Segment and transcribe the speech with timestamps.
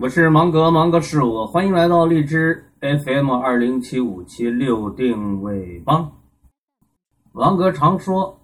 [0.00, 6.10] 我是芒格，芒格是我，欢迎来到荔枝 FM 二零七五七六定位帮。
[7.32, 8.34] 王格常说，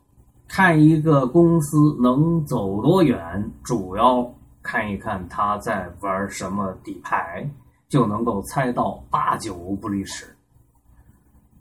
[0.46, 4.30] 看一个公司能走多远，主要
[4.62, 7.48] 看一看他在玩什么底牌，
[7.88, 10.26] 就能够猜到八九不离十。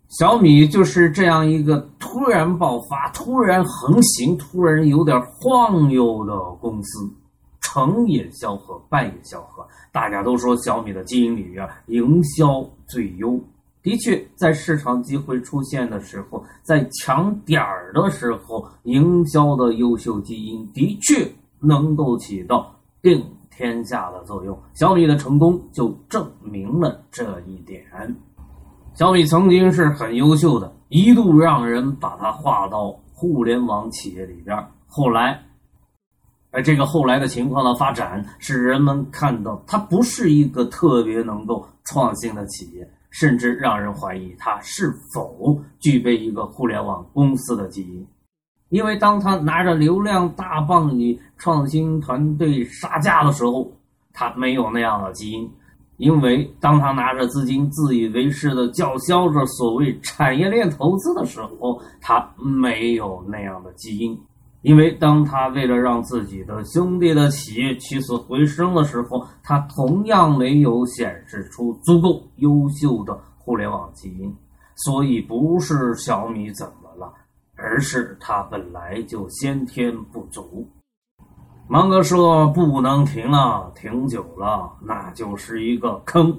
[0.09, 7.09] 小米就是这样一个突然爆发、突然横行、突然有点晃悠的公司。
[7.75, 9.67] 成也萧何，败也萧何。
[9.91, 13.37] 大家都说小米的基因里边营销最优，
[13.83, 24.57] 的确，在市场机会出现的时候，在抢点儿的时候，营销的优秀基因的确能够起到定天下的作用。
[24.73, 27.83] 小米的成功就证明了这一点。
[28.93, 35.41] 小米曾经是很优秀的，一度让人把它划到互联网企业里边，后来。
[36.55, 48.07] 而这个后来的情况的发展，使人们看到它不是一个特别能够创新的企业，甚至让人怀疑它是否具备一个互联网公司的基因。
[48.69, 53.69] 因为当他拿着流量大棒与创新团队杀价的时候，
[54.13, 55.45] 他没有那样的基因；
[55.97, 64.17] 因为当他拿着资金自以为是的叫嚣着所谓产业链投资的时候，他没有那样的基因。
[64.65, 74.35] 因为当他为了让自己的兄弟的企业起死回生的时候，他同样没有显示出足够优秀的互联网基因，
[74.75, 77.13] 所以不是小米怎么了，
[77.55, 80.67] 而是他本来就先天不足。
[81.67, 86.35] 芒哥说不能停了，停久了那就是一个坑。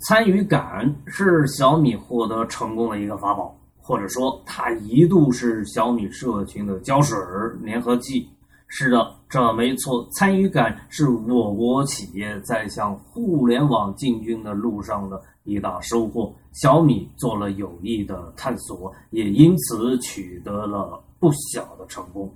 [0.00, 3.54] 参与感是小米获得成功的一个法宝。
[3.90, 7.18] 或者说，它一度是小米社群的胶水
[7.66, 8.28] 粘合剂。
[8.68, 10.08] 是的，这没错。
[10.12, 16.32] 参与感是我国企业在向互联网进军的路上的一大收获。
[16.52, 22.32] 小米做了有益的探索，也因此取得了不小的成功。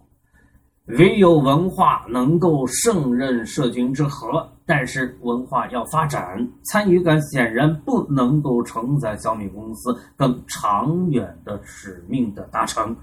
[0.86, 12.96] 唯有文化能够胜任社群之和，但是文化要发展，参与感显然不能够承载小米公司更长远的使命的达成。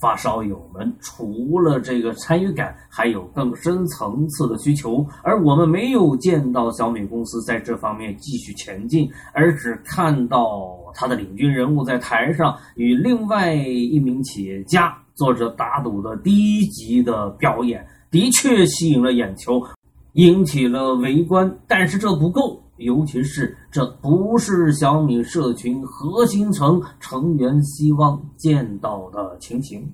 [0.00, 14.94] 发烧友们除了这个参与感，还有更深层次的需求，而我们没有见到小米公司在这方面继续前进，而只看到他的领军人物在台上与另外一名企业家。
[15.14, 19.62] 做着打赌的低级的表演，的确吸引了眼球，
[20.14, 21.58] 引起了围观。
[21.68, 29.88] 但是这不够，尤其是这不是小米社群核心层成员希望见到的情形。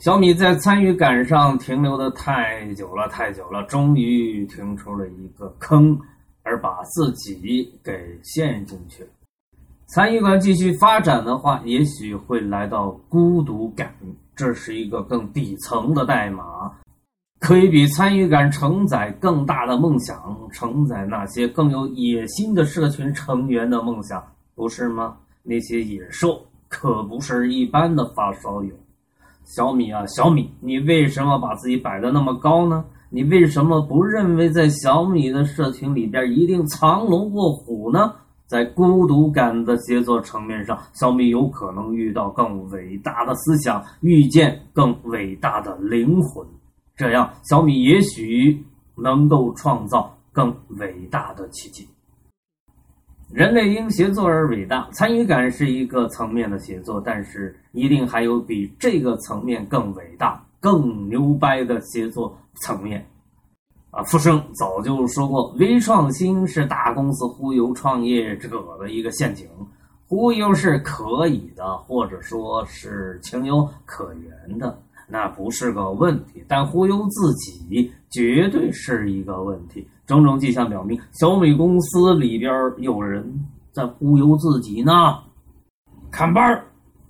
[0.00, 5.98] 小米在参与感上停留的太久了，太久了，终于停出了一个坑，
[6.42, 7.92] 而把自己给
[8.22, 9.08] 陷进去了。
[9.86, 13.94] 参与感继续发展的话，也许会来到孤独感，
[14.34, 16.70] 这是一个更底层的代码，
[17.44, 20.16] 可以比参与感承载更大的梦想，
[20.50, 24.24] 承载那些更有野心的社群成员的梦想，
[24.54, 25.14] 不是吗？
[25.42, 26.40] 那些野兽
[26.70, 28.70] 可不是一般的发烧友。
[29.44, 32.82] 小米啊，小米，你为什么把自己摆的那么高呢？
[33.10, 38.10] 你为什么不认为在小米的社群里边一定藏龙卧虎呢？
[38.46, 46.46] 在孤独感的协作层面上，小米有可能遇到更伟大的思想，遇见更伟大的灵魂，
[46.96, 48.64] 这样小米也许
[48.96, 51.88] 能够创造更伟大的奇迹。
[53.32, 63.04] 人类因协作而伟大，参与感是一个层面的协作，但是一定还有比这个层面更伟大、更牛掰的协作层面。
[63.90, 69.48] 啊，富生早就说过，微创新是大公司忽悠创业者的一个陷阱。
[70.06, 76.44] 忽悠是可以的，或者说是情有可原的，那不是个问题。
[76.48, 79.86] 但忽悠自己绝对是一个问题。
[80.06, 83.24] 种种迹象表明，小米公司里边有人
[83.72, 84.92] 在忽悠自己呢。
[86.10, 86.64] 砍班儿，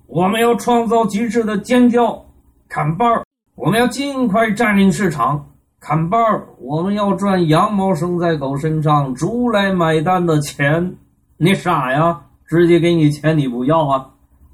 [0.07, 2.25] 我们要创造极致的尖叫。
[2.69, 3.23] 砍班儿，
[3.55, 5.45] 我们要尽快占领市场。
[5.79, 10.95] 砍包儿，我们要赚羊毛生在狗身上、猪来买单的钱。
[11.37, 12.21] 你傻呀？
[12.47, 14.07] 直接给你钱你不要啊？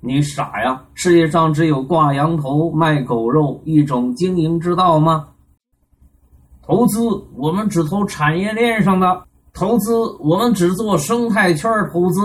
[0.04, 0.84] 你傻呀？
[0.96, 5.28] 世界上只有挂羊头卖狗肉一种经营之道吗？
[6.64, 7.00] 投资，
[7.36, 12.22] 我们只投产业链上的投资，我们只做生态圈投资。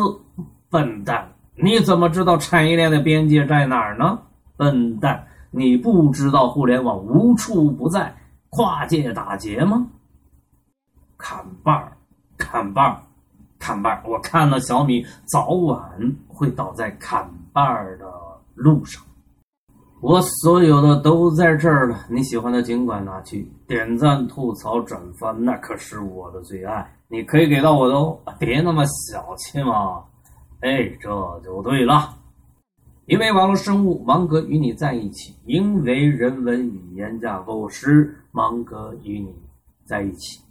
[0.70, 4.18] 笨蛋，你怎么知道产业链的边界在哪儿呢？
[4.56, 8.14] 笨蛋，你不知道互联网无处不在。
[8.48, 9.86] 跨界打劫吗？
[11.18, 11.92] 砍半儿，
[12.38, 13.02] 砍半儿，
[13.58, 14.02] 砍半儿。
[14.06, 15.78] 我看了小米早晚
[16.26, 18.04] 会倒在砍二的
[18.54, 19.02] 路上。
[20.02, 26.94] 我所有的都在这儿了，你喜欢的尽管拿去点赞、吐槽、转发，那可是我的最爱。
[27.08, 30.04] 你可以给到我的哦，别那么小气嘛。
[30.60, 31.08] 哎，这
[31.42, 32.14] 就对了。
[33.06, 39.34] 因为网络生物，芒格与你在一起；因为人文语言架构师，芒格与你
[39.86, 40.42] 在一起。